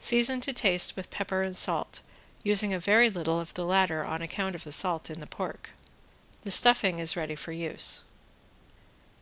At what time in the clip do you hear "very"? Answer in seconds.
2.80-3.10